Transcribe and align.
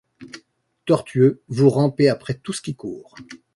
Tortueux, 0.87 1.43
vous 1.47 1.69
rampez 1.69 2.09
après 2.09 2.33
tout 2.33 2.53
ce 2.53 2.61
qui 2.63 2.73
court; 2.75 3.13